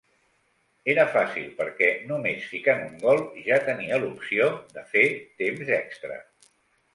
[0.93, 5.05] Era fàcil perquè, només ficant un gol, ja tenia l'opció de fer
[5.43, 6.19] temps extra.